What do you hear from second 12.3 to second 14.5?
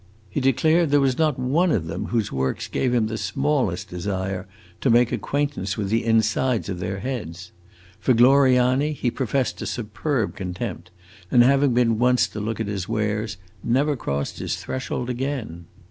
look at his wares, never crossed